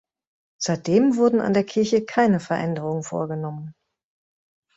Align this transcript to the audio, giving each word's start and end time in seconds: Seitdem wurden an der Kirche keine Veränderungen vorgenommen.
Seitdem 0.59 1.15
wurden 1.15 1.41
an 1.41 1.53
der 1.53 1.63
Kirche 1.63 2.03
keine 2.03 2.39
Veränderungen 2.39 3.03
vorgenommen. 3.03 3.75